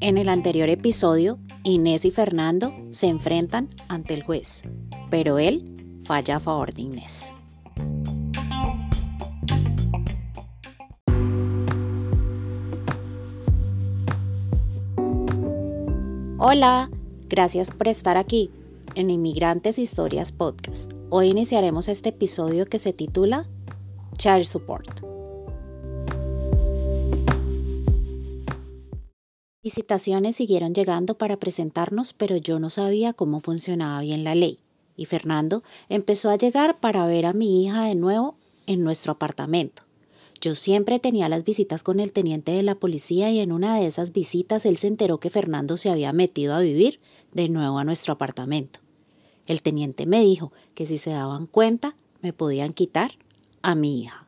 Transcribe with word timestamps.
En 0.00 0.18
el 0.18 0.28
anterior 0.28 0.68
episodio, 0.68 1.38
Inés 1.62 2.04
y 2.04 2.10
Fernando 2.10 2.74
se 2.90 3.06
enfrentan 3.06 3.68
ante 3.88 4.14
el 4.14 4.24
juez, 4.24 4.64
pero 5.10 5.38
él 5.38 6.00
falla 6.04 6.36
a 6.36 6.40
favor 6.40 6.74
de 6.74 6.82
Inés. 6.82 7.34
Hola, 16.38 16.90
gracias 17.28 17.70
por 17.70 17.86
estar 17.86 18.16
aquí 18.16 18.50
en 18.96 19.08
Inmigrantes 19.08 19.78
Historias 19.78 20.32
Podcast. 20.32 20.92
Hoy 21.10 21.28
iniciaremos 21.28 21.88
este 21.88 22.08
episodio 22.08 22.66
que 22.66 22.80
se 22.80 22.92
titula 22.92 23.48
Child 24.18 24.46
Support. 24.46 25.11
Visitaciones 29.62 30.34
siguieron 30.34 30.74
llegando 30.74 31.16
para 31.16 31.36
presentarnos, 31.36 32.14
pero 32.14 32.36
yo 32.36 32.58
no 32.58 32.68
sabía 32.68 33.12
cómo 33.12 33.38
funcionaba 33.38 34.00
bien 34.00 34.24
la 34.24 34.34
ley. 34.34 34.58
Y 34.96 35.04
Fernando 35.04 35.62
empezó 35.88 36.30
a 36.30 36.36
llegar 36.36 36.80
para 36.80 37.06
ver 37.06 37.26
a 37.26 37.32
mi 37.32 37.64
hija 37.64 37.84
de 37.84 37.94
nuevo 37.94 38.34
en 38.66 38.82
nuestro 38.82 39.12
apartamento. 39.12 39.84
Yo 40.40 40.56
siempre 40.56 40.98
tenía 40.98 41.28
las 41.28 41.44
visitas 41.44 41.84
con 41.84 42.00
el 42.00 42.10
teniente 42.10 42.50
de 42.50 42.64
la 42.64 42.74
policía 42.74 43.30
y 43.30 43.38
en 43.38 43.52
una 43.52 43.78
de 43.78 43.86
esas 43.86 44.12
visitas 44.12 44.66
él 44.66 44.78
se 44.78 44.88
enteró 44.88 45.20
que 45.20 45.30
Fernando 45.30 45.76
se 45.76 45.90
había 45.90 46.12
metido 46.12 46.54
a 46.54 46.60
vivir 46.60 46.98
de 47.32 47.48
nuevo 47.48 47.78
a 47.78 47.84
nuestro 47.84 48.14
apartamento. 48.14 48.80
El 49.46 49.62
teniente 49.62 50.06
me 50.06 50.24
dijo 50.24 50.52
que 50.74 50.86
si 50.86 50.98
se 50.98 51.10
daban 51.10 51.46
cuenta 51.46 51.94
me 52.20 52.32
podían 52.32 52.72
quitar 52.72 53.12
a 53.62 53.76
mi 53.76 54.00
hija. 54.00 54.26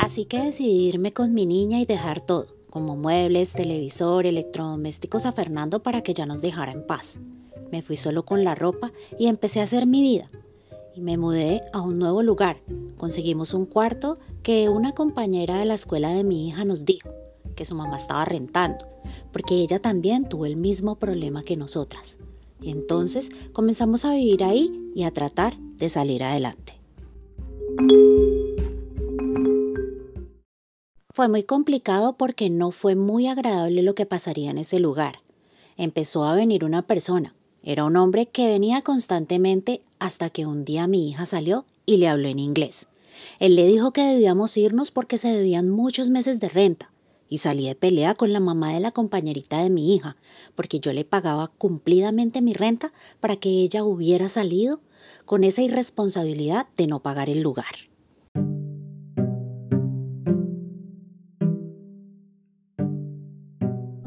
Así 0.00 0.24
que 0.24 0.40
decidí 0.40 0.88
irme 0.88 1.12
con 1.12 1.34
mi 1.34 1.44
niña 1.44 1.78
y 1.78 1.84
dejar 1.84 2.22
todo, 2.22 2.46
como 2.70 2.96
muebles, 2.96 3.52
televisor, 3.52 4.24
electrodomésticos 4.24 5.26
a 5.26 5.32
Fernando 5.32 5.82
para 5.82 6.00
que 6.00 6.14
ya 6.14 6.24
nos 6.24 6.40
dejara 6.40 6.72
en 6.72 6.86
paz. 6.86 7.20
Me 7.70 7.82
fui 7.82 7.98
solo 7.98 8.24
con 8.24 8.42
la 8.42 8.54
ropa 8.54 8.92
y 9.18 9.26
empecé 9.26 9.60
a 9.60 9.64
hacer 9.64 9.86
mi 9.86 10.00
vida. 10.00 10.26
Y 10.96 11.02
me 11.02 11.18
mudé 11.18 11.60
a 11.74 11.82
un 11.82 11.98
nuevo 11.98 12.22
lugar. 12.22 12.62
Conseguimos 12.96 13.52
un 13.52 13.66
cuarto 13.66 14.18
que 14.42 14.70
una 14.70 14.92
compañera 14.92 15.58
de 15.58 15.66
la 15.66 15.74
escuela 15.74 16.08
de 16.08 16.24
mi 16.24 16.48
hija 16.48 16.64
nos 16.64 16.86
dijo 16.86 17.10
que 17.54 17.66
su 17.66 17.74
mamá 17.74 17.98
estaba 17.98 18.24
rentando, 18.24 18.86
porque 19.32 19.56
ella 19.56 19.82
también 19.82 20.30
tuvo 20.30 20.46
el 20.46 20.56
mismo 20.56 20.94
problema 20.94 21.42
que 21.42 21.58
nosotras. 21.58 22.20
Y 22.62 22.70
entonces 22.70 23.28
comenzamos 23.52 24.06
a 24.06 24.14
vivir 24.14 24.44
ahí 24.44 24.92
y 24.94 25.02
a 25.02 25.10
tratar 25.10 25.58
de 25.58 25.90
salir 25.90 26.24
adelante. 26.24 26.79
Fue 31.20 31.28
muy 31.28 31.42
complicado 31.42 32.14
porque 32.16 32.48
no 32.48 32.70
fue 32.70 32.94
muy 32.94 33.26
agradable 33.26 33.82
lo 33.82 33.94
que 33.94 34.06
pasaría 34.06 34.50
en 34.50 34.56
ese 34.56 34.80
lugar. 34.80 35.20
Empezó 35.76 36.24
a 36.24 36.34
venir 36.34 36.64
una 36.64 36.86
persona. 36.86 37.34
Era 37.62 37.84
un 37.84 37.98
hombre 37.98 38.24
que 38.24 38.48
venía 38.48 38.80
constantemente 38.80 39.82
hasta 39.98 40.30
que 40.30 40.46
un 40.46 40.64
día 40.64 40.86
mi 40.86 41.10
hija 41.10 41.26
salió 41.26 41.66
y 41.84 41.98
le 41.98 42.08
habló 42.08 42.28
en 42.28 42.38
inglés. 42.38 42.86
Él 43.38 43.54
le 43.54 43.66
dijo 43.66 43.92
que 43.92 44.02
debíamos 44.02 44.56
irnos 44.56 44.90
porque 44.90 45.18
se 45.18 45.28
debían 45.28 45.68
muchos 45.68 46.08
meses 46.08 46.40
de 46.40 46.48
renta. 46.48 46.90
Y 47.28 47.36
salí 47.36 47.66
de 47.66 47.74
pelea 47.74 48.14
con 48.14 48.32
la 48.32 48.40
mamá 48.40 48.72
de 48.72 48.80
la 48.80 48.90
compañerita 48.90 49.62
de 49.62 49.68
mi 49.68 49.94
hija, 49.94 50.16
porque 50.54 50.80
yo 50.80 50.94
le 50.94 51.04
pagaba 51.04 51.48
cumplidamente 51.48 52.40
mi 52.40 52.54
renta 52.54 52.94
para 53.20 53.36
que 53.36 53.50
ella 53.50 53.84
hubiera 53.84 54.30
salido 54.30 54.80
con 55.26 55.44
esa 55.44 55.60
irresponsabilidad 55.60 56.68
de 56.78 56.86
no 56.86 57.02
pagar 57.02 57.28
el 57.28 57.42
lugar. 57.42 57.89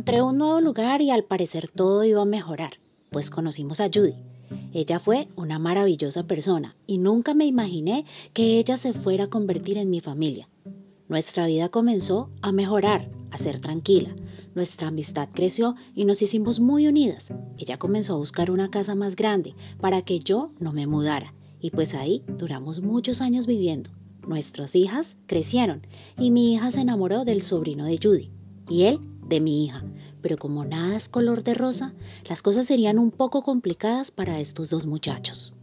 Encontré 0.00 0.22
un 0.22 0.38
nuevo 0.38 0.62
lugar 0.62 1.02
y 1.02 1.10
al 1.10 1.24
parecer 1.24 1.68
todo 1.68 2.04
iba 2.04 2.22
a 2.22 2.24
mejorar, 2.24 2.80
pues 3.10 3.28
conocimos 3.28 3.80
a 3.80 3.90
Judy. 3.92 4.14
Ella 4.72 4.98
fue 4.98 5.28
una 5.36 5.58
maravillosa 5.58 6.26
persona 6.26 6.74
y 6.86 6.96
nunca 6.96 7.34
me 7.34 7.44
imaginé 7.44 8.06
que 8.32 8.58
ella 8.58 8.78
se 8.78 8.94
fuera 8.94 9.24
a 9.24 9.26
convertir 9.26 9.76
en 9.76 9.90
mi 9.90 10.00
familia. 10.00 10.48
Nuestra 11.10 11.46
vida 11.46 11.68
comenzó 11.68 12.30
a 12.40 12.50
mejorar, 12.50 13.10
a 13.30 13.36
ser 13.36 13.60
tranquila. 13.60 14.16
Nuestra 14.54 14.88
amistad 14.88 15.28
creció 15.34 15.74
y 15.94 16.06
nos 16.06 16.22
hicimos 16.22 16.60
muy 16.60 16.86
unidas. 16.86 17.34
Ella 17.58 17.78
comenzó 17.78 18.14
a 18.14 18.20
buscar 18.20 18.50
una 18.50 18.70
casa 18.70 18.94
más 18.94 19.16
grande 19.16 19.54
para 19.82 20.00
que 20.00 20.18
yo 20.18 20.50
no 20.58 20.72
me 20.72 20.86
mudara. 20.86 21.34
Y 21.60 21.72
pues 21.72 21.92
ahí 21.92 22.24
duramos 22.38 22.80
muchos 22.80 23.20
años 23.20 23.46
viviendo. 23.46 23.90
Nuestras 24.26 24.74
hijas 24.76 25.18
crecieron 25.26 25.86
y 26.18 26.30
mi 26.30 26.54
hija 26.54 26.72
se 26.72 26.80
enamoró 26.80 27.26
del 27.26 27.42
sobrino 27.42 27.84
de 27.84 27.98
Judy. 28.02 28.30
Y 28.70 28.84
él 28.84 29.00
de 29.30 29.40
mi 29.40 29.64
hija, 29.64 29.82
pero 30.20 30.36
como 30.36 30.66
nada 30.66 30.94
es 30.94 31.08
color 31.08 31.42
de 31.42 31.54
rosa, 31.54 31.94
las 32.28 32.42
cosas 32.42 32.66
serían 32.66 32.98
un 32.98 33.10
poco 33.10 33.42
complicadas 33.42 34.10
para 34.10 34.38
estos 34.40 34.68
dos 34.68 34.84
muchachos. 34.84 35.54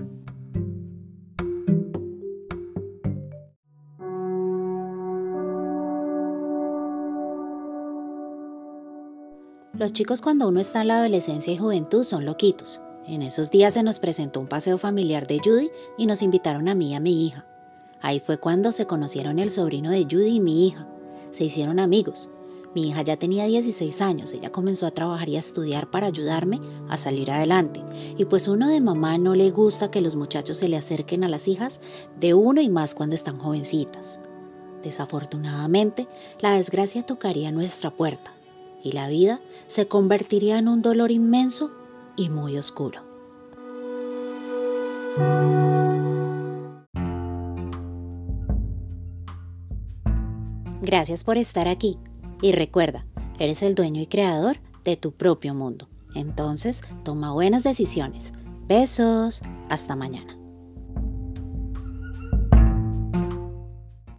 Los 9.73 9.93
chicos 9.93 10.21
cuando 10.21 10.47
uno 10.47 10.59
está 10.59 10.81
en 10.81 10.87
la 10.87 10.97
adolescencia 10.97 11.53
y 11.53 11.57
juventud 11.57 12.01
son 12.01 12.25
loquitos. 12.25 12.81
En 13.05 13.21
esos 13.21 13.51
días 13.51 13.75
se 13.75 13.83
nos 13.83 13.99
presentó 13.99 14.39
un 14.39 14.47
paseo 14.47 14.79
familiar 14.79 15.27
de 15.27 15.39
Judy 15.43 15.69
y 15.99 16.07
nos 16.07 16.23
invitaron 16.23 16.67
a 16.67 16.73
mí 16.73 16.91
y 16.91 16.95
a 16.95 16.99
mi 16.99 17.27
hija. 17.27 17.45
Ahí 18.01 18.19
fue 18.19 18.39
cuando 18.39 18.71
se 18.71 18.87
conocieron 18.87 19.37
el 19.37 19.51
sobrino 19.51 19.91
de 19.91 20.05
Judy 20.09 20.37
y 20.37 20.39
mi 20.39 20.67
hija. 20.67 20.87
Se 21.29 21.43
hicieron 21.43 21.79
amigos 21.79 22.31
mi 22.77 22.89
hija 22.89 23.01
ya 23.01 23.17
tenía 23.17 23.45
16 23.45 24.01
años, 24.01 24.33
ella 24.33 24.51
comenzó 24.51 24.85
a 24.85 24.91
trabajar 24.91 25.27
y 25.29 25.35
a 25.35 25.39
estudiar 25.39 25.89
para 25.89 26.05
ayudarme 26.05 26.61
a 26.89 26.97
salir 26.97 27.31
adelante. 27.31 27.83
Y 28.19 28.25
pues 28.25 28.47
uno 28.47 28.69
de 28.69 28.81
mamá 28.81 29.17
no 29.17 29.33
le 29.33 29.49
gusta 29.49 29.89
que 29.89 29.99
los 29.99 30.15
muchachos 30.15 30.57
se 30.57 30.69
le 30.69 30.77
acerquen 30.77 31.23
a 31.23 31.27
las 31.27 31.47
hijas 31.47 31.81
de 32.19 32.35
uno 32.35 32.61
y 32.61 32.69
más 32.69 32.93
cuando 32.93 33.15
están 33.15 33.39
jovencitas. 33.39 34.19
Desafortunadamente, 34.83 36.07
la 36.39 36.51
desgracia 36.51 37.03
tocaría 37.03 37.51
nuestra 37.51 37.89
puerta 37.89 38.31
y 38.83 38.91
la 38.91 39.07
vida 39.07 39.41
se 39.65 39.87
convertiría 39.87 40.59
en 40.59 40.67
un 40.67 40.83
dolor 40.83 41.09
inmenso 41.09 41.71
y 42.15 42.29
muy 42.29 42.59
oscuro. 42.59 43.01
Gracias 50.79 51.23
por 51.23 51.39
estar 51.39 51.67
aquí. 51.67 51.97
Y 52.41 52.51
recuerda, 52.51 53.05
eres 53.39 53.63
el 53.63 53.75
dueño 53.75 54.01
y 54.01 54.07
creador 54.07 54.59
de 54.83 54.97
tu 54.97 55.11
propio 55.11 55.53
mundo. 55.53 55.89
Entonces, 56.15 56.81
toma 57.03 57.33
buenas 57.33 57.63
decisiones. 57.63 58.33
Besos. 58.67 59.41
Hasta 59.69 59.95
mañana. 59.95 60.36